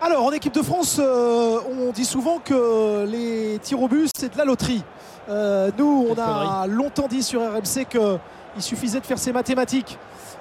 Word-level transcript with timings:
Alors, 0.00 0.26
en 0.26 0.30
équipe 0.30 0.54
de 0.54 0.62
France, 0.62 1.00
euh, 1.00 1.58
on 1.68 1.90
dit 1.90 2.04
souvent 2.04 2.38
que 2.38 3.04
les 3.04 3.58
tirs 3.58 3.82
au 3.82 3.88
but, 3.88 4.08
c'est 4.16 4.32
de 4.32 4.38
la 4.38 4.44
loterie. 4.44 4.84
Euh, 5.28 5.72
nous, 5.76 6.06
on 6.10 6.20
a 6.20 6.68
longtemps 6.68 7.08
dit 7.08 7.20
sur 7.20 7.40
RMC 7.40 7.84
qu'il 7.90 8.62
suffisait 8.62 9.00
de 9.00 9.04
faire 9.04 9.18
ses 9.18 9.32
mathématiques. 9.32 9.98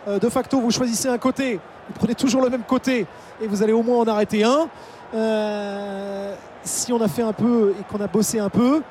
Euh, 0.08 0.20
de 0.20 0.30
facto, 0.30 0.62
vous 0.62 0.70
choisissez 0.70 1.10
un 1.10 1.18
côté, 1.18 1.56
vous 1.56 1.94
prenez 1.96 2.14
toujours 2.14 2.44
le 2.44 2.52
même 2.52 2.62
côté 2.62 3.08
et 3.42 3.48
vous 3.48 3.64
allez 3.64 3.74
au 3.74 3.82
moins 3.82 3.98
en 4.02 4.08
arrêter 4.08 4.44
un. 4.44 4.68
Si 6.64 6.94
on 6.94 7.02
a 7.02 7.08
fait 7.08 7.24
un 7.24 7.34
peu 7.34 7.74
et 7.80 7.84
qu'on 7.92 8.00
a 8.00 8.08
bossé 8.08 8.38
un 8.38 8.50
peu, 8.50 8.84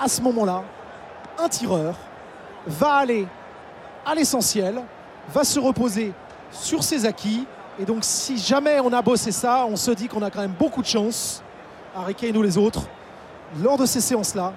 à 0.00 0.08
ce 0.08 0.22
moment-là, 0.22 0.62
un 1.38 1.48
tireur 1.48 1.94
va 2.66 2.94
aller 2.94 3.26
à 4.06 4.14
l'essentiel, 4.14 4.80
va 5.28 5.44
se 5.44 5.60
reposer 5.60 6.14
sur 6.52 6.82
ses 6.82 7.04
acquis. 7.04 7.46
Et 7.80 7.86
donc, 7.86 8.00
si 8.02 8.36
jamais 8.36 8.78
on 8.78 8.92
a 8.92 9.00
bossé 9.00 9.32
ça, 9.32 9.64
on 9.66 9.74
se 9.74 9.90
dit 9.92 10.06
qu'on 10.06 10.20
a 10.20 10.30
quand 10.30 10.42
même 10.42 10.54
beaucoup 10.58 10.82
de 10.82 10.86
chance, 10.86 11.42
Harry 11.96 12.14
Kane 12.14 12.36
ou 12.36 12.42
les 12.42 12.58
autres, 12.58 12.82
lors 13.62 13.78
de 13.78 13.86
ces 13.86 14.02
séances-là, 14.02 14.52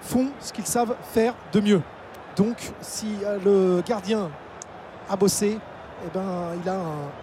font 0.00 0.28
ce 0.38 0.52
qu'ils 0.52 0.66
savent 0.66 0.94
faire 1.12 1.34
de 1.52 1.60
mieux. 1.60 1.82
Donc, 2.36 2.56
si 2.80 3.08
euh, 3.24 3.38
le 3.44 3.82
gardien 3.82 4.30
a 5.10 5.16
bossé, 5.16 5.58
eh 6.04 6.08
ben, 6.14 6.52
il 6.62 6.68
a 6.68 6.76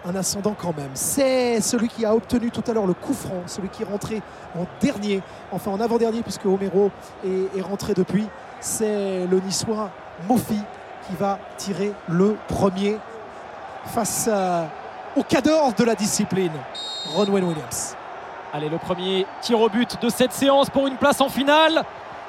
un, 0.04 0.14
ascendant 0.14 0.54
quand 0.60 0.76
même. 0.76 0.90
C'est 0.92 1.62
celui 1.62 1.88
qui 1.88 2.04
a 2.04 2.14
obtenu 2.14 2.50
tout 2.50 2.64
à 2.66 2.74
l'heure 2.74 2.86
le 2.86 2.92
coup 2.92 3.14
franc, 3.14 3.44
celui 3.46 3.70
qui 3.70 3.82
est 3.82 3.86
rentré 3.86 4.20
en 4.54 4.66
dernier, 4.82 5.22
enfin 5.52 5.70
en 5.70 5.80
avant-dernier, 5.80 6.22
puisque 6.22 6.44
Homero 6.44 6.90
est, 7.24 7.62
rentré 7.62 7.94
depuis. 7.94 8.26
C'est 8.60 9.26
le 9.26 9.40
niçois 9.40 9.90
Mofi 10.28 10.60
qui 11.06 11.16
va 11.16 11.38
tirer 11.56 11.92
le 12.08 12.36
premier 12.48 12.98
face 13.86 14.28
euh, 14.30 14.66
au 15.16 15.22
cadre 15.22 15.72
de 15.74 15.84
la 15.84 15.94
discipline, 15.94 16.52
Ronwen 17.14 17.44
Williams. 17.44 17.96
Allez, 18.52 18.68
le 18.68 18.78
premier 18.78 19.26
tir 19.40 19.60
au 19.60 19.68
but 19.68 20.00
de 20.00 20.08
cette 20.08 20.32
séance 20.32 20.70
pour 20.70 20.86
une 20.86 20.96
place 20.96 21.20
en 21.20 21.28
finale. 21.28 21.82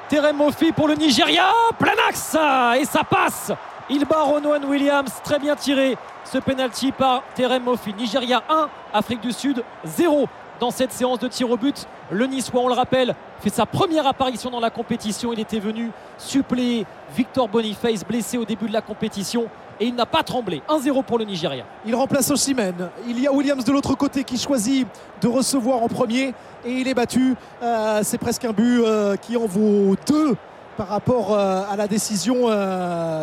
Terem 0.08 0.36
Mofi 0.36 0.72
pour 0.72 0.88
le 0.88 0.94
Nigeria. 0.94 1.50
Plein 1.78 1.94
axe 2.08 2.36
et 2.80 2.84
ça 2.84 3.02
passe. 3.04 3.52
Il 3.88 4.04
bat 4.04 4.22
Ronwan 4.22 4.64
Williams. 4.64 5.12
Très 5.22 5.38
bien 5.38 5.54
tiré 5.56 5.96
ce 6.24 6.38
penalty 6.38 6.92
par 6.92 7.22
Terem 7.34 7.62
Mofi. 7.62 7.94
Nigeria 7.94 8.42
1, 8.48 8.68
Afrique 8.92 9.20
du 9.20 9.32
Sud 9.32 9.62
0 9.84 10.28
dans 10.60 10.70
cette 10.70 10.92
séance 10.92 11.18
de 11.18 11.28
tir 11.28 11.50
au 11.50 11.56
but. 11.56 11.86
Le 12.10 12.26
Niçois, 12.26 12.60
on 12.62 12.68
le 12.68 12.74
rappelle, 12.74 13.14
fait 13.40 13.50
sa 13.50 13.66
première 13.66 14.06
apparition 14.06 14.50
dans 14.50 14.60
la 14.60 14.70
compétition. 14.70 15.32
Il 15.32 15.40
était 15.40 15.58
venu 15.58 15.90
suppléer 16.18 16.86
Victor 17.14 17.48
Boniface, 17.48 18.04
blessé 18.04 18.38
au 18.38 18.44
début 18.44 18.68
de 18.68 18.72
la 18.72 18.80
compétition. 18.80 19.46
Et 19.78 19.86
il 19.86 19.94
n'a 19.94 20.06
pas 20.06 20.22
tremblé. 20.22 20.62
1-0 20.68 21.02
pour 21.04 21.18
le 21.18 21.24
Nigeria. 21.24 21.64
Il 21.84 21.94
remplace 21.94 22.30
Osimhen. 22.30 22.88
Il 23.06 23.20
y 23.20 23.26
a 23.26 23.32
Williams 23.32 23.64
de 23.64 23.72
l'autre 23.72 23.94
côté 23.94 24.24
qui 24.24 24.38
choisit 24.38 24.86
de 25.20 25.28
recevoir 25.28 25.82
en 25.82 25.88
premier 25.88 26.32
et 26.64 26.72
il 26.72 26.88
est 26.88 26.94
battu. 26.94 27.34
Euh, 27.62 28.00
c'est 28.02 28.16
presque 28.16 28.44
un 28.46 28.52
but 28.52 28.82
euh, 28.82 29.16
qui 29.16 29.36
en 29.36 29.46
vaut 29.46 29.94
deux 30.06 30.34
par 30.78 30.88
rapport 30.88 31.34
euh, 31.34 31.62
à 31.70 31.76
la 31.76 31.88
décision 31.88 32.48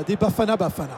des 0.05 0.15
Bafana 0.15 0.55
Bafana. 0.55 0.97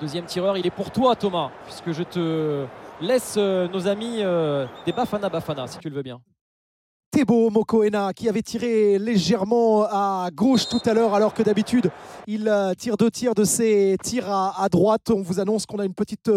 Deuxième 0.00 0.26
tireur, 0.26 0.56
il 0.58 0.66
est 0.66 0.70
pour 0.70 0.90
toi, 0.90 1.16
Thomas, 1.16 1.50
puisque 1.64 1.92
je 1.92 2.02
te 2.02 2.66
laisse 3.00 3.34
euh, 3.36 3.68
nos 3.68 3.86
amis 3.86 4.18
euh, 4.20 4.66
des 4.84 4.92
Bafana 4.92 5.28
Bafana, 5.28 5.66
si 5.66 5.78
tu 5.78 5.88
le 5.88 5.96
veux 5.96 6.02
bien. 6.02 6.20
Tebo 7.16 7.48
Mokoena 7.50 8.12
qui 8.12 8.28
avait 8.28 8.42
tiré 8.42 8.98
légèrement 8.98 9.84
à 9.84 10.28
gauche 10.34 10.68
tout 10.68 10.80
à 10.84 10.92
l'heure 10.92 11.14
alors 11.14 11.32
que 11.32 11.42
d'habitude 11.42 11.90
il 12.26 12.48
euh, 12.48 12.74
tire 12.74 12.96
deux 12.96 13.10
tirs 13.10 13.34
de 13.34 13.44
ses 13.44 13.96
tirs 14.02 14.28
à, 14.30 14.62
à 14.62 14.68
droite. 14.68 15.10
On 15.10 15.22
vous 15.22 15.40
annonce 15.40 15.64
qu'on 15.64 15.78
a 15.78 15.84
une 15.84 15.94
petite 15.94 16.30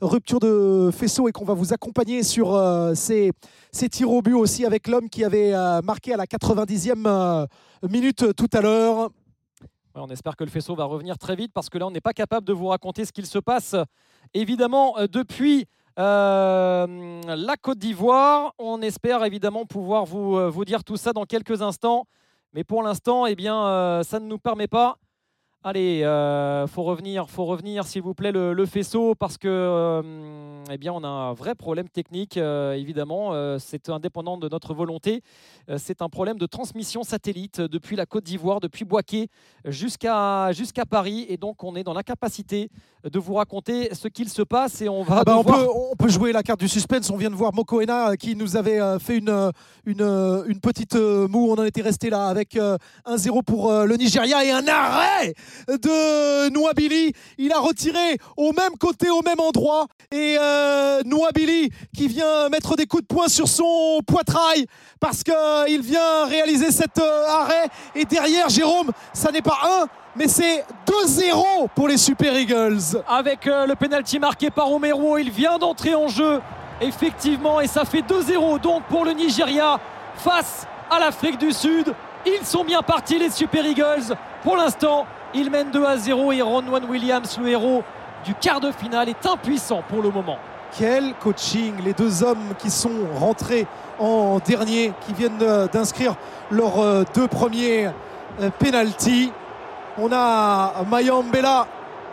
rupture 0.00 0.40
de 0.40 0.90
faisceau 0.92 1.28
et 1.28 1.32
qu'on 1.32 1.44
va 1.44 1.54
vous 1.54 1.72
accompagner 1.72 2.22
sur 2.22 2.54
euh, 2.54 2.94
ces, 2.94 3.32
ces 3.72 3.88
tirs 3.88 4.10
au 4.10 4.20
but 4.20 4.34
aussi 4.34 4.66
avec 4.66 4.88
l'homme 4.88 5.08
qui 5.08 5.24
avait 5.24 5.54
euh, 5.54 5.80
marqué 5.82 6.12
à 6.12 6.16
la 6.16 6.26
90e 6.26 7.06
euh, 7.06 7.46
minute 7.88 8.34
tout 8.36 8.50
à 8.52 8.60
l'heure. 8.60 9.10
Ouais, 9.94 10.02
on 10.02 10.08
espère 10.08 10.36
que 10.36 10.44
le 10.44 10.50
faisceau 10.50 10.74
va 10.74 10.84
revenir 10.84 11.16
très 11.16 11.36
vite 11.36 11.52
parce 11.54 11.70
que 11.70 11.78
là, 11.78 11.86
on 11.86 11.90
n'est 11.90 12.00
pas 12.02 12.12
capable 12.12 12.46
de 12.46 12.52
vous 12.52 12.66
raconter 12.66 13.04
ce 13.04 13.12
qu'il 13.12 13.26
se 13.26 13.38
passe. 13.38 13.74
Évidemment, 14.34 14.96
depuis 15.10 15.66
euh, 15.98 17.20
la 17.24 17.56
Côte 17.56 17.78
d'Ivoire, 17.78 18.54
on 18.58 18.82
espère 18.82 19.24
évidemment 19.24 19.64
pouvoir 19.64 20.04
vous, 20.04 20.36
euh, 20.36 20.50
vous 20.50 20.64
dire 20.64 20.84
tout 20.84 20.96
ça 20.96 21.12
dans 21.12 21.24
quelques 21.24 21.62
instants. 21.62 22.06
Mais 22.52 22.64
pour 22.64 22.82
l'instant, 22.82 23.26
eh 23.26 23.34
bien, 23.34 23.66
euh, 23.66 24.02
ça 24.02 24.20
ne 24.20 24.26
nous 24.26 24.38
permet 24.38 24.68
pas. 24.68 24.98
Allez, 25.64 26.04
euh, 26.04 26.68
faut 26.68 26.84
revenir, 26.84 27.28
faut 27.28 27.44
revenir, 27.44 27.86
s'il 27.88 28.00
vous 28.02 28.14
plaît, 28.14 28.30
le, 28.30 28.52
le 28.52 28.66
faisceau, 28.66 29.16
parce 29.16 29.36
que, 29.36 29.48
euh, 29.48 30.62
eh 30.70 30.78
bien, 30.78 30.92
on 30.92 31.02
a 31.02 31.08
un 31.08 31.32
vrai 31.32 31.56
problème 31.56 31.88
technique, 31.88 32.36
euh, 32.36 32.74
évidemment. 32.74 33.30
Euh, 33.32 33.58
c'est 33.58 33.88
indépendant 33.88 34.36
de 34.36 34.48
notre 34.48 34.74
volonté. 34.74 35.22
C'est 35.76 36.02
un 36.02 36.08
problème 36.08 36.38
de 36.38 36.46
transmission 36.46 37.02
satellite 37.02 37.60
depuis 37.60 37.96
la 37.96 38.06
Côte 38.06 38.22
d'Ivoire, 38.22 38.60
depuis 38.60 38.84
Boaké 38.84 39.26
jusqu'à 39.64 40.52
Paris, 40.88 41.26
et 41.28 41.36
donc 41.36 41.64
on 41.64 41.74
est 41.74 41.82
dans 41.82 41.94
l'incapacité 41.94 42.70
de 43.02 43.18
vous 43.18 43.34
raconter 43.34 43.92
ce 43.92 44.06
qu'il 44.06 44.28
se 44.28 44.42
passe, 44.42 44.80
et 44.82 44.88
on 44.88 45.02
va 45.02 45.18
Ah 45.18 45.24
bah, 45.24 45.36
on, 45.38 45.42
peut, 45.42 45.66
on 45.92 45.96
peut 45.96 46.08
jouer 46.08 46.30
la 46.30 46.44
carte 46.44 46.60
du 46.60 46.68
suspense. 46.68 47.10
On 47.10 47.16
vient 47.16 47.30
de 47.30 47.34
voir 47.34 47.52
Mokoena 47.52 48.16
qui 48.16 48.36
nous 48.36 48.56
avait 48.56 48.78
fait 49.00 49.18
une, 49.18 49.50
une, 49.84 50.02
une 50.46 50.60
petite 50.60 50.94
moue. 50.94 51.50
On 51.50 51.54
en 51.54 51.64
était 51.64 51.82
resté 51.82 52.08
là 52.10 52.28
avec 52.28 52.54
euh, 52.54 52.78
1-0 53.06 53.42
pour 53.42 53.72
le 53.72 53.96
Nigeria 53.96 54.44
et 54.44 54.52
un 54.52 54.66
arrêt 54.68 55.34
de 55.68 56.48
Nouabili. 56.50 57.12
Il 57.38 57.52
a 57.52 57.58
retiré 57.58 58.18
au 58.36 58.52
même 58.52 58.76
côté, 58.78 59.10
au 59.10 59.22
même 59.22 59.40
endroit. 59.40 59.86
Et 60.12 60.36
euh, 60.40 61.02
Nouabili 61.04 61.70
qui 61.96 62.08
vient 62.08 62.48
mettre 62.48 62.76
des 62.76 62.86
coups 62.86 63.02
de 63.02 63.06
poing 63.06 63.28
sur 63.28 63.48
son 63.48 64.00
poitrail 64.06 64.66
parce 65.00 65.22
qu'il 65.22 65.80
vient 65.82 66.26
réaliser 66.26 66.70
cet 66.70 66.98
euh, 66.98 67.26
arrêt. 67.28 67.68
Et 67.94 68.04
derrière, 68.04 68.48
Jérôme, 68.48 68.90
ça 69.12 69.30
n'est 69.30 69.42
pas 69.42 69.58
un, 69.64 69.86
mais 70.16 70.28
c'est 70.28 70.64
2-0 70.86 71.68
pour 71.74 71.88
les 71.88 71.98
Super 71.98 72.36
Eagles. 72.36 73.02
avec 73.08 73.46
euh, 73.46 73.66
le 73.66 73.74
penalty 73.74 74.18
marqué 74.18 74.50
par 74.50 74.66
Romero. 74.66 75.18
Il 75.18 75.30
vient 75.30 75.58
d'entrer 75.58 75.94
en 75.94 76.08
jeu, 76.08 76.40
effectivement, 76.80 77.60
et 77.60 77.66
ça 77.66 77.84
fait 77.84 78.02
2-0 78.02 78.60
donc 78.60 78.84
pour 78.84 79.04
le 79.04 79.12
Nigeria 79.12 79.78
face 80.16 80.66
à 80.90 80.98
l'Afrique 80.98 81.38
du 81.38 81.52
Sud. 81.52 81.94
Ils 82.26 82.44
sont 82.44 82.64
bien 82.64 82.82
partis, 82.82 83.18
les 83.18 83.30
Super 83.30 83.64
Eagles. 83.64 84.16
Pour 84.42 84.56
l'instant, 84.56 85.06
ils 85.36 85.50
mènent 85.50 85.70
2 85.70 85.84
à 85.84 85.96
0 85.96 86.32
et 86.32 86.42
Ronwan 86.42 86.84
Williams, 86.86 87.38
le 87.40 87.48
héros 87.48 87.84
du 88.24 88.34
quart 88.34 88.60
de 88.60 88.72
finale, 88.72 89.08
est 89.08 89.26
impuissant 89.26 89.82
pour 89.88 90.02
le 90.02 90.10
moment. 90.10 90.38
Quel 90.78 91.14
coaching 91.14 91.74
Les 91.84 91.92
deux 91.92 92.22
hommes 92.22 92.54
qui 92.58 92.70
sont 92.70 93.06
rentrés 93.14 93.66
en 93.98 94.38
dernier, 94.44 94.92
qui 95.06 95.14
viennent 95.14 95.42
euh, 95.42 95.68
d'inscrire 95.68 96.14
leurs 96.50 96.80
euh, 96.80 97.04
deux 97.14 97.28
premiers 97.28 97.86
euh, 98.40 98.50
penalties. 98.58 99.32
On 99.98 100.10
a 100.12 100.84
Mayambela 100.90 101.66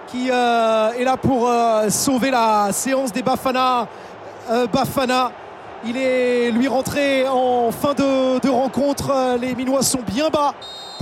qui 0.07 0.27
est 0.29 1.03
là 1.03 1.17
pour 1.17 1.49
sauver 1.89 2.29
la 2.29 2.71
séance 2.71 3.11
des 3.11 3.23
Bafana. 3.23 3.87
Bafana, 4.71 5.31
il 5.85 5.97
est 5.97 6.51
lui 6.51 6.67
rentré 6.67 7.27
en 7.27 7.71
fin 7.71 7.93
de, 7.93 8.47
rencontre. 8.49 9.37
Les 9.41 9.55
Minois 9.55 9.81
sont 9.81 10.01
bien 10.05 10.29
bas 10.29 10.53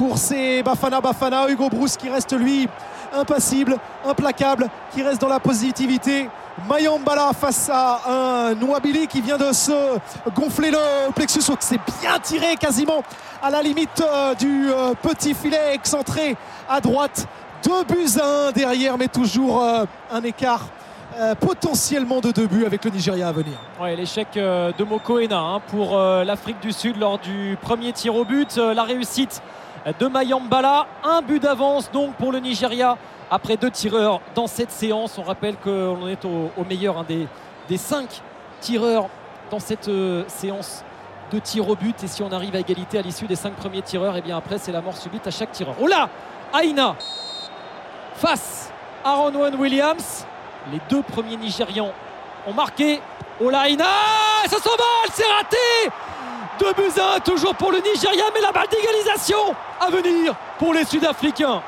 pour 0.02 0.18
ces 0.18 0.64
Bafana 0.64 1.00
Bafana. 1.00 1.48
Hugo 1.48 1.70
Bruce 1.70 1.96
qui 1.96 2.10
reste 2.10 2.34
lui 2.34 2.68
impassible, 3.14 3.78
implacable, 4.04 4.68
qui 4.92 5.04
reste 5.04 5.22
dans 5.22 5.28
la 5.28 5.40
positivité. 5.40 6.28
Mayambala 6.68 7.30
face 7.40 7.70
à 7.72 8.02
un 8.08 8.56
Nouabili 8.56 9.06
qui 9.06 9.22
vient 9.22 9.38
de 9.38 9.54
se 9.54 10.00
gonfler 10.36 10.72
le 10.72 11.12
plexus. 11.12 11.42
C'est 11.60 11.80
bien 12.02 12.18
tiré 12.18 12.56
quasiment 12.56 13.04
à 13.44 13.52
la 13.52 13.62
limite 13.62 14.02
euh, 14.02 14.34
du 14.34 14.72
euh, 14.72 14.96
petit 15.00 15.36
filet 15.36 15.76
excentré 15.76 16.36
à 16.68 16.82
droite. 16.82 17.28
Deux 17.64 17.84
buts 17.84 18.20
un 18.20 18.52
derrière, 18.52 18.98
mais 18.98 19.08
toujours 19.08 19.62
euh, 19.62 19.86
un 20.12 20.24
écart 20.24 20.66
euh, 21.22 21.36
potentiellement 21.36 22.20
de 22.20 22.32
deux 22.32 22.48
buts 22.48 22.66
avec 22.66 22.84
le 22.84 22.90
Nigeria 22.90 23.28
à 23.28 23.32
venir. 23.32 23.54
Ouais, 23.80 23.96
l'échec 23.96 24.30
euh, 24.38 24.72
de 24.76 24.84
Mokoena 24.84 25.38
hein, 25.38 25.62
pour 25.68 25.96
euh, 25.96 26.24
l'Afrique 26.24 26.60
du 26.62 26.72
Sud 26.72 26.98
lors 26.98 27.20
du 27.20 27.60
premier 27.62 27.94
tir 27.94 28.16
au 28.16 28.26
but. 28.26 28.56
La 28.56 28.84
réussite 28.84 29.40
de 30.00 30.08
Mayambala. 30.08 30.88
Un 31.04 31.22
but 31.22 31.40
d'avance 31.40 31.92
donc 31.92 32.16
pour 32.16 32.32
le 32.32 32.40
Nigeria 32.40 32.98
après 33.30 33.56
deux 33.56 33.70
tireurs 33.70 34.20
dans 34.34 34.48
cette 34.48 34.72
séance. 34.72 35.20
On 35.20 35.22
rappelle 35.22 35.58
qu'on 35.58 36.08
est 36.08 36.26
au, 36.26 36.66
meilleur 36.68 36.98
hein, 36.98 37.06
des, 37.08 37.28
des 37.70 37.78
cinq 37.78 38.24
tireurs 38.60 39.08
dans 39.52 39.60
cette 39.60 39.92
séance 40.28 40.84
de 41.32 41.38
tir 41.38 41.70
au 41.70 41.76
but. 41.76 42.04
Et 42.04 42.08
si 42.08 42.24
on 42.24 42.32
arrive 42.32 42.56
à 42.56 42.60
égalité 42.60 42.98
à 42.98 43.04
l'issue 43.04 43.28
des 43.28 43.36
cinq 43.36 43.54
premiers 43.54 43.84
tireurs, 43.84 44.18
et 44.18 44.22
bien 44.24 44.38
après 44.38 44.58
c'est 44.58 44.72
la 44.72 44.82
mort 44.82 44.98
subite 44.98 45.28
à 45.28 45.32
chaque 45.32 45.52
tireur. 45.52 45.76
Oh 45.80 45.86
là 45.86 46.10
Aina 46.64 46.96
face 48.16 48.72
à 49.04 49.14
Ronwan 49.14 49.54
Williams. 49.54 50.26
Les 50.70 50.80
deux 50.90 51.02
premiers 51.02 51.38
Nigérians 51.38 51.92
ont 52.46 52.54
marqué. 52.54 53.02
Olaina, 53.40 53.86
ça 54.48 54.58
s'envole, 54.58 55.10
c'est 55.12 55.26
raté 55.26 55.58
Deux 56.60 56.74
buts 56.74 57.00
à 57.00 57.16
un, 57.16 57.20
toujours 57.20 57.56
pour 57.56 57.72
le 57.72 57.80
Nigeria, 57.80 58.26
mais 58.34 58.42
la 58.42 58.52
balle 58.52 58.68
d'égalisation 58.70 59.56
à 59.80 59.90
venir 59.90 60.36
pour 60.60 60.74
les 60.74 60.86
Sud-Africains. 60.86 61.62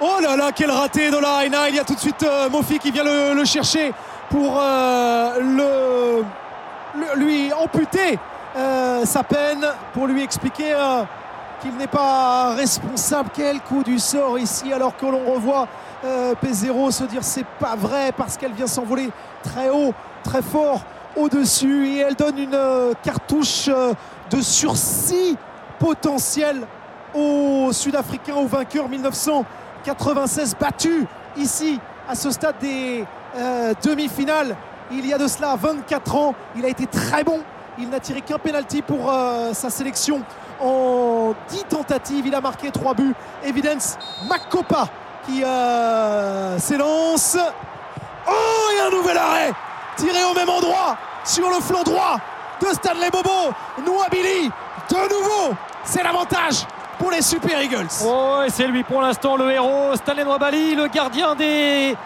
Oh 0.00 0.18
là 0.20 0.36
là, 0.36 0.50
quel 0.54 0.70
raté 0.70 1.10
de 1.10 1.16
la 1.16 1.46
Aina. 1.46 1.70
Il 1.70 1.76
y 1.76 1.78
a 1.78 1.84
tout 1.84 1.94
de 1.94 2.00
suite 2.00 2.22
euh, 2.22 2.48
qui 2.82 2.90
vient 2.90 3.04
le, 3.04 3.44
chercher 3.46 3.94
pour 4.28 4.58
euh, 4.60 5.40
lui 7.14 7.50
amputer 7.54 8.18
sa 9.04 9.22
peine 9.22 9.66
pour 9.94 10.06
lui 10.06 10.22
expliquer 10.22 10.74
qu'il 11.62 11.74
n'est 11.76 11.86
pas 11.86 12.54
responsable. 12.54 13.30
Quel 13.34 13.60
coup 13.60 13.82
du 13.82 13.98
sort 13.98 14.38
ici 14.38 14.72
alors 14.72 14.96
que 14.96 15.06
l'on 15.06 15.32
revoit 15.32 15.66
P0 16.04 16.90
se 16.90 17.04
dire 17.04 17.24
c'est 17.24 17.46
pas 17.58 17.74
vrai 17.76 18.12
parce 18.16 18.36
qu'elle 18.36 18.52
vient 18.52 18.66
s'envoler 18.66 19.10
très 19.42 19.70
haut, 19.70 19.94
très 20.22 20.42
fort 20.42 20.84
au-dessus 21.16 21.88
et 21.88 21.98
elle 21.98 22.14
donne 22.14 22.38
une 22.38 22.58
cartouche 23.02 23.70
de 24.30 24.40
sursis 24.40 25.36
potentiel 25.78 26.66
aux 27.14 27.72
Sud-Africains, 27.72 28.36
aux 28.36 28.46
vainqueurs 28.46 28.88
1996 28.88 30.56
battus 30.60 31.04
ici 31.36 31.80
à 32.08 32.14
ce 32.14 32.30
stade 32.30 32.56
des 32.60 33.04
euh, 33.36 33.74
demi-finales. 33.82 34.56
Il 34.92 35.06
y 35.06 35.12
a 35.12 35.18
de 35.18 35.26
cela 35.26 35.56
24 35.56 36.16
ans, 36.16 36.34
il 36.56 36.64
a 36.64 36.68
été 36.68 36.86
très 36.86 37.24
bon. 37.24 37.40
Il 37.78 37.90
n'a 37.90 38.00
tiré 38.00 38.22
qu'un 38.22 38.38
penalty 38.38 38.80
pour 38.80 39.12
euh, 39.12 39.52
sa 39.52 39.68
sélection 39.68 40.22
en 40.60 41.34
10 41.48 41.64
tentatives. 41.64 42.26
Il 42.26 42.34
a 42.34 42.40
marqué 42.40 42.70
3 42.70 42.94
buts. 42.94 43.14
Evidence 43.44 43.98
Makopa 44.28 44.88
qui 45.26 45.44
euh, 45.44 46.58
s'élance. 46.58 47.36
Oh, 48.28 48.70
et 48.76 48.80
un 48.80 48.90
nouvel 48.90 49.16
arrêt 49.18 49.52
tiré 49.96 50.24
au 50.24 50.34
même 50.34 50.48
endroit 50.48 50.96
sur 51.24 51.48
le 51.48 51.60
flanc 51.60 51.82
droit 51.82 52.18
de 52.60 52.66
Stanley 52.68 53.10
Bobo. 53.10 53.52
Nouabili, 53.84 54.50
de 54.90 55.14
nouveau, 55.14 55.54
c'est 55.84 56.02
l'avantage 56.02 56.66
pour 56.98 57.10
les 57.10 57.22
Super 57.22 57.60
Eagles. 57.62 57.88
Oh, 58.04 58.42
et 58.46 58.50
c'est 58.50 58.66
lui 58.66 58.82
pour 58.82 59.02
l'instant 59.02 59.36
le 59.36 59.50
héros, 59.50 59.94
Stanley 59.96 60.24
Nwabali, 60.24 60.74
le 60.74 60.86
gardien 60.88 61.34
des 61.34 61.96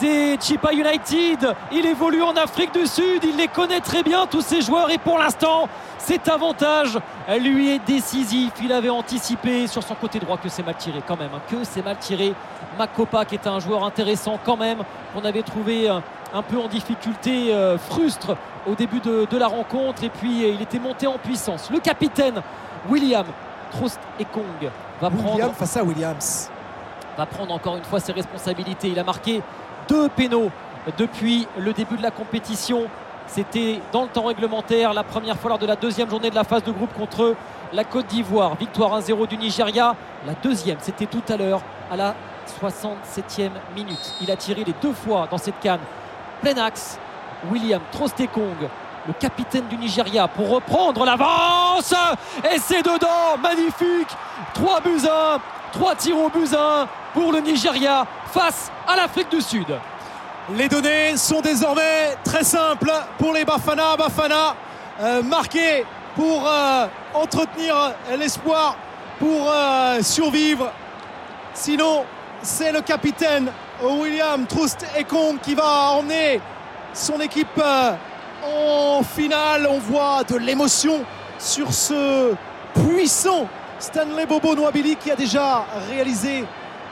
des 0.00 0.38
Chipa 0.40 0.72
United. 0.72 1.54
Il 1.72 1.86
évolue 1.86 2.22
en 2.22 2.34
Afrique 2.34 2.72
du 2.72 2.86
Sud, 2.86 3.24
il 3.24 3.36
les 3.36 3.48
connaît 3.48 3.80
très 3.80 4.02
bien 4.02 4.26
tous 4.26 4.42
ces 4.42 4.62
joueurs 4.62 4.90
et 4.90 4.98
pour 4.98 5.18
l'instant 5.18 5.68
cet 5.98 6.28
avantage 6.28 6.98
lui 7.40 7.70
est 7.70 7.78
décisif. 7.86 8.52
Il 8.62 8.72
avait 8.72 8.90
anticipé 8.90 9.66
sur 9.66 9.82
son 9.82 9.94
côté 9.94 10.18
droit 10.18 10.38
que 10.38 10.48
c'est 10.48 10.64
mal 10.64 10.76
tiré 10.76 11.02
quand 11.06 11.18
même, 11.18 11.30
hein. 11.34 11.40
que 11.50 11.64
c'est 11.64 11.84
mal 11.84 11.96
tiré. 11.98 12.34
Makopa 12.78 13.24
qui 13.24 13.34
est 13.34 13.46
un 13.46 13.58
joueur 13.58 13.84
intéressant 13.84 14.38
quand 14.44 14.56
même, 14.56 14.78
qu'on 15.12 15.24
avait 15.24 15.42
trouvé 15.42 15.88
un 15.88 16.42
peu 16.42 16.58
en 16.58 16.68
difficulté, 16.68 17.52
euh, 17.52 17.76
frustre 17.78 18.36
au 18.66 18.74
début 18.74 19.00
de, 19.00 19.36
la 19.36 19.48
rencontre 19.48 20.04
et 20.04 20.10
puis 20.10 20.48
il 20.48 20.62
était 20.62 20.78
monté 20.78 21.06
en 21.06 21.18
puissance. 21.18 21.70
Le 21.70 21.80
capitaine 21.80 22.42
William 22.88 23.26
Trost 23.72 24.00
et 24.18 24.24
Kong 24.24 24.70
va 25.00 25.10
prendre 25.10 25.52
face 25.54 25.76
à 25.76 25.84
Williams 25.84 26.50
va 27.16 27.26
prendre 27.26 27.52
encore 27.52 27.76
une 27.76 27.84
fois 27.84 28.00
ses 28.00 28.12
responsabilités. 28.12 28.88
Il 28.88 28.98
a 28.98 29.04
marqué 29.04 29.42
deux 29.90 30.08
pénaux 30.08 30.50
depuis 30.96 31.46
le 31.58 31.72
début 31.72 31.96
de 31.96 32.02
la 32.02 32.12
compétition. 32.12 32.84
C'était 33.26 33.80
dans 33.92 34.02
le 34.02 34.08
temps 34.08 34.24
réglementaire, 34.24 34.94
la 34.94 35.02
première 35.02 35.36
fois 35.36 35.50
lors 35.50 35.58
de 35.58 35.66
la 35.66 35.76
deuxième 35.76 36.08
journée 36.08 36.30
de 36.30 36.34
la 36.34 36.44
phase 36.44 36.62
de 36.64 36.70
groupe 36.70 36.92
contre 36.94 37.34
la 37.72 37.84
Côte 37.84 38.06
d'Ivoire. 38.06 38.54
Victoire 38.54 38.98
1-0 39.00 39.26
du 39.26 39.36
Nigeria. 39.36 39.94
La 40.26 40.34
deuxième, 40.34 40.78
c'était 40.80 41.06
tout 41.06 41.22
à 41.28 41.36
l'heure 41.36 41.60
à 41.90 41.96
la 41.96 42.14
67e 42.60 43.50
minute. 43.74 44.14
Il 44.20 44.30
a 44.30 44.36
tiré 44.36 44.64
les 44.64 44.74
deux 44.80 44.92
fois 44.92 45.28
dans 45.30 45.38
cette 45.38 45.58
canne. 45.60 45.80
Plein 46.40 46.56
axe, 46.56 46.98
William 47.50 47.82
Trostekong, 47.92 48.68
le 49.06 49.12
capitaine 49.14 49.66
du 49.68 49.76
Nigeria, 49.76 50.28
pour 50.28 50.50
reprendre 50.50 51.04
l'avance. 51.04 51.94
Et 52.52 52.58
c'est 52.58 52.82
dedans, 52.82 53.36
magnifique. 53.42 54.08
3 54.54 54.80
buts 54.80 55.06
1, 55.06 55.38
3 55.72 55.94
tirs 55.96 56.18
au 56.18 56.28
but 56.28 56.52
1 56.52 56.88
pour 57.12 57.32
le 57.32 57.40
Nigeria 57.40 58.06
face 58.30 58.70
à 58.86 58.96
l'Afrique 58.96 59.30
du 59.30 59.40
Sud. 59.40 59.66
Les 60.56 60.68
données 60.68 61.16
sont 61.16 61.40
désormais 61.40 62.16
très 62.24 62.44
simples 62.44 62.92
pour 63.18 63.32
les 63.32 63.44
Bafana. 63.44 63.96
Bafana 63.96 64.54
euh, 65.00 65.22
marqué 65.22 65.84
pour 66.16 66.46
euh, 66.46 66.86
entretenir 67.14 67.92
l'espoir, 68.18 68.76
pour 69.18 69.50
euh, 69.50 70.02
survivre. 70.02 70.70
Sinon, 71.54 72.04
c'est 72.42 72.72
le 72.72 72.80
capitaine 72.80 73.50
William 73.82 74.46
Troust 74.46 74.84
Ekong 74.96 75.38
qui 75.40 75.54
va 75.54 75.92
emmener 75.92 76.40
son 76.92 77.20
équipe 77.20 77.60
en 78.44 79.02
finale. 79.02 79.68
On 79.70 79.78
voit 79.78 80.24
de 80.24 80.36
l'émotion 80.36 81.04
sur 81.38 81.72
ce 81.72 82.34
puissant 82.74 83.46
Stanley 83.78 84.26
Bobo 84.26 84.54
Noabili 84.54 84.96
qui 84.96 85.10
a 85.10 85.16
déjà 85.16 85.64
réalisé 85.88 86.44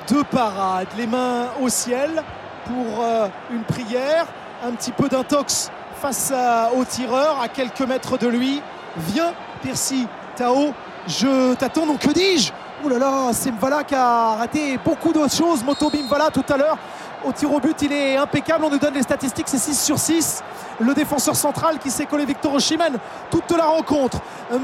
deux 0.09 0.25
parades, 0.25 0.89
les 0.97 1.07
mains 1.07 1.49
au 1.61 1.69
ciel 1.69 2.23
pour 2.65 3.03
euh, 3.03 3.29
une 3.51 3.63
prière, 3.63 4.27
un 4.65 4.73
petit 4.73 4.93
peu 4.93 5.09
d'intox 5.09 5.71
face 6.01 6.33
au 6.77 6.85
tireur 6.85 7.41
à 7.41 7.49
quelques 7.49 7.81
mètres 7.81 8.19
de 8.19 8.29
lui. 8.29 8.63
Viens, 8.97 9.33
Percy 9.63 10.07
Tao, 10.37 10.73
je 11.07 11.55
t'attends, 11.55 11.87
donc 11.87 12.01
que 12.01 12.11
dis-je? 12.11 12.53
Ouh 12.85 12.89
là 12.89 12.99
là, 12.99 13.31
c'est 13.33 13.51
Mvala 13.51 13.83
qui 13.83 13.95
a 13.95 14.37
raté 14.37 14.79
beaucoup 14.85 15.13
d'autres 15.13 15.35
choses. 15.35 15.65
Moto 15.65 15.91
Mvala 15.91 16.31
tout 16.31 16.45
à 16.49 16.57
l'heure. 16.57 16.79
Au 17.25 17.33
tir 17.33 17.53
au 17.53 17.59
but, 17.59 17.81
il 17.83 17.93
est 17.93 18.17
impeccable. 18.17 18.65
On 18.65 18.71
nous 18.71 18.79
donne 18.79 18.95
les 18.95 19.03
statistiques, 19.03 19.49
c'est 19.49 19.59
6 19.59 19.83
sur 19.83 19.99
6. 19.99 20.45
Le 20.79 20.95
défenseur 20.95 21.35
central 21.35 21.79
qui 21.79 21.91
s'est 21.91 22.07
collé 22.07 22.25
Victor 22.25 22.55
Oshimen 22.55 22.97
toute 23.31 23.51
la 23.51 23.65
rencontre. 23.65 24.19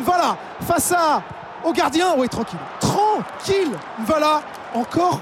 Voilà, 0.04 0.36
face 0.60 0.92
à 0.92 1.22
au 1.64 1.72
gardien. 1.72 2.14
Oui, 2.16 2.28
tranquille. 2.28 2.58
Tranquille. 2.78 3.72
Voilà, 4.06 4.42
encore 4.74 5.20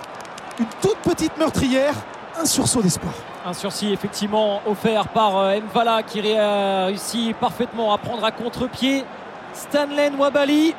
une 0.59 0.67
toute 0.81 0.99
petite 0.99 1.37
meurtrière. 1.39 1.95
Un 2.41 2.45
sursaut 2.45 2.83
d'espoir. 2.83 3.15
Un 3.45 3.53
sursis 3.53 3.93
effectivement 3.93 4.61
offert 4.67 5.09
par 5.09 5.37
euh, 5.37 5.61
Mvala 5.61 6.03
qui 6.03 6.21
réussit 6.21 7.37
parfaitement 7.37 7.93
à 7.93 7.99
prendre 7.99 8.25
à 8.25 8.31
contre-pied 8.31 9.05
Stanley 9.53 10.11
Nwabali. 10.11 10.75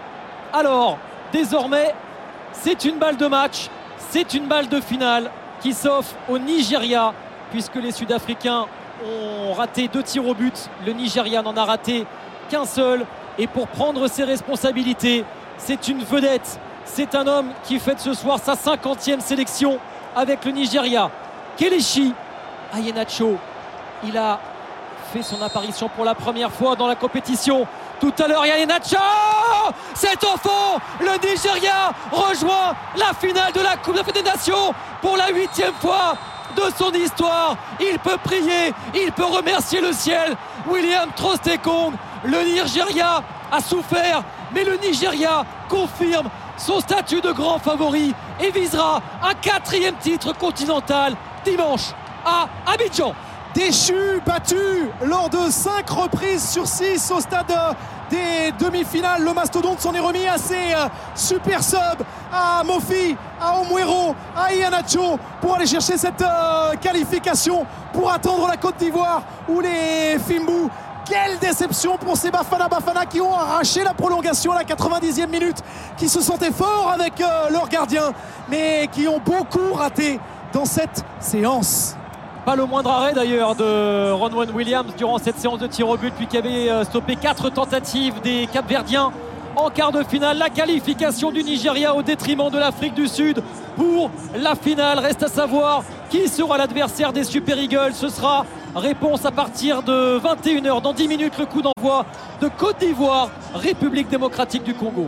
Alors, 0.51 0.97
désormais, 1.31 1.93
c'est 2.53 2.85
une 2.85 2.97
balle 2.97 3.17
de 3.17 3.27
match, 3.27 3.69
c'est 3.97 4.33
une 4.33 4.47
balle 4.47 4.67
de 4.67 4.79
finale 4.79 5.29
qui 5.61 5.73
s'offre 5.73 6.15
au 6.29 6.37
Nigeria 6.39 7.13
puisque 7.51 7.75
les 7.75 7.91
Sud-Africains 7.91 8.65
ont 9.05 9.53
raté 9.53 9.87
deux 9.87 10.03
tirs 10.03 10.27
au 10.27 10.33
but. 10.33 10.69
Le 10.85 10.93
Nigeria 10.93 11.41
n'en 11.41 11.55
a 11.55 11.65
raté 11.65 12.05
qu'un 12.49 12.65
seul. 12.65 13.05
Et 13.37 13.47
pour 13.47 13.67
prendre 13.67 14.07
ses 14.07 14.23
responsabilités, 14.23 15.25
c'est 15.57 15.87
une 15.87 16.03
vedette. 16.03 16.59
C'est 16.85 17.15
un 17.15 17.25
homme 17.27 17.47
qui 17.63 17.79
fête 17.79 17.99
ce 17.99 18.13
soir 18.13 18.39
sa 18.39 18.53
50e 18.53 19.19
sélection 19.19 19.79
avec 20.15 20.45
le 20.45 20.51
Nigeria. 20.51 21.09
Kelechi 21.57 22.13
Ayenacho, 22.73 23.37
il 24.03 24.17
a 24.17 24.39
fait 25.11 25.23
son 25.23 25.41
apparition 25.41 25.89
pour 25.89 26.05
la 26.05 26.15
première 26.15 26.51
fois 26.51 26.75
dans 26.75 26.87
la 26.87 26.95
compétition. 26.95 27.65
Tout 27.99 28.13
à 28.23 28.27
l'heure, 28.27 28.43
Ayenacho 28.43 28.97
C'est 29.93 30.21
au 30.23 30.37
fond 30.37 30.79
Le 30.99 31.11
Nigeria 31.27 31.91
rejoint 32.11 32.75
la 32.97 33.13
finale 33.13 33.53
de 33.53 33.61
la 33.61 33.77
Coupe 33.77 34.13
des 34.13 34.21
Nations 34.23 34.73
pour 35.01 35.15
la 35.17 35.29
huitième 35.29 35.73
fois 35.75 36.15
de 36.55 36.63
son 36.77 36.91
histoire. 36.91 37.55
Il 37.79 37.97
peut 37.99 38.17
prier, 38.23 38.73
il 38.93 39.11
peut 39.11 39.25
remercier 39.25 39.81
le 39.81 39.93
ciel. 39.93 40.35
William 40.67 41.09
Trostekong, 41.15 41.93
le 42.23 42.43
Nigeria 42.43 43.23
a 43.51 43.61
souffert, 43.61 44.23
mais 44.53 44.63
le 44.63 44.77
Nigeria 44.77 45.43
confirme 45.69 46.29
son 46.57 46.79
statut 46.79 47.21
de 47.21 47.31
grand 47.31 47.59
favori 47.59 48.13
et 48.39 48.51
visera 48.51 49.01
un 49.23 49.33
quatrième 49.35 49.95
titre 49.95 50.33
continental 50.37 51.15
dimanche 51.43 51.93
à 52.25 52.47
Abidjan. 52.71 53.13
Déchu, 53.53 54.19
battu 54.25 54.89
lors 55.05 55.29
de 55.29 55.51
cinq 55.51 55.89
reprises 55.89 56.49
sur 56.49 56.65
6 56.65 57.11
au 57.11 57.19
stade 57.19 57.53
des 58.09 58.51
demi-finales. 58.59 59.23
Le 59.23 59.31
mastodonte 59.33 59.79
s'en 59.79 59.93
est 59.93 59.99
remis 59.99 60.25
à 60.25 60.37
ses 60.37 60.73
euh, 60.73 60.87
super 61.13 61.63
subs, 61.63 62.03
à 62.31 62.63
Mofi, 62.63 63.15
à 63.39 63.59
Omuero, 63.59 64.15
à 64.35 64.53
Ianacho 64.53 65.19
pour 65.39 65.55
aller 65.55 65.67
chercher 65.67 65.97
cette 65.97 66.21
euh, 66.21 66.73
qualification 66.81 67.65
pour 67.91 68.11
attendre 68.11 68.47
la 68.47 68.57
Côte 68.57 68.77
d'Ivoire 68.77 69.21
où 69.47 69.59
les 69.59 70.17
Fimbu 70.19 70.69
quelle 71.13 71.37
déception 71.37 71.97
pour 71.97 72.17
ces 72.17 72.31
Bafana 72.31 72.67
Bafana 72.67 73.05
qui 73.05 73.21
ont 73.21 73.33
arraché 73.33 73.83
la 73.83 73.93
prolongation 73.93 74.51
à 74.51 74.55
la 74.55 74.63
90e 74.63 75.27
minute, 75.27 75.57
qui 75.95 76.09
se 76.09 76.21
sentaient 76.21 76.51
forts 76.51 76.91
avec 76.91 77.21
euh, 77.21 77.51
leur 77.51 77.69
gardien, 77.69 78.13
mais 78.49 78.89
qui 78.91 79.07
ont 79.07 79.19
beaucoup 79.23 79.73
raté 79.73 80.19
dans 80.53 80.65
cette 80.65 81.05
séance. 81.19 81.95
Pas 82.45 82.55
le 82.55 82.65
moindre 82.65 82.89
arrêt 82.89 83.13
d'ailleurs 83.13 83.53
de 83.53 84.11
Ronwen 84.11 84.49
Williams 84.51 84.91
durant 84.97 85.19
cette 85.19 85.37
séance 85.37 85.59
de 85.59 85.67
tir 85.67 85.87
au 85.87 85.97
but, 85.97 86.13
puis 86.15 86.25
qui 86.25 86.37
avait 86.37 86.69
euh, 86.69 86.83
stoppé 86.83 87.15
quatre 87.15 87.51
tentatives 87.51 88.19
des 88.21 88.47
Capverdiens 88.51 89.11
en 89.55 89.69
quart 89.69 89.91
de 89.91 90.03
finale. 90.03 90.39
La 90.39 90.49
qualification 90.49 91.31
du 91.31 91.43
Nigeria 91.43 91.93
au 91.93 92.01
détriment 92.01 92.49
de 92.49 92.57
l'Afrique 92.57 92.95
du 92.95 93.07
Sud 93.07 93.43
pour 93.75 94.09
la 94.35 94.55
finale. 94.55 94.97
Reste 94.97 95.21
à 95.21 95.27
savoir 95.27 95.83
qui 96.09 96.27
sera 96.27 96.57
l'adversaire 96.57 97.13
des 97.13 97.23
Super 97.23 97.59
Eagles. 97.59 97.93
Ce 97.93 98.09
sera 98.09 98.45
réponse 98.75 99.25
à 99.25 99.31
partir 99.31 99.83
de 99.83 100.19
21h. 100.19 100.81
Dans 100.81 100.93
10 100.93 101.07
minutes, 101.07 101.37
le 101.37 101.45
coup 101.45 101.61
d'envoi 101.61 102.05
de 102.41 102.47
Côte 102.47 102.79
d'Ivoire, 102.79 103.29
République 103.53 104.09
démocratique 104.09 104.63
du 104.63 104.73
Congo. 104.73 105.01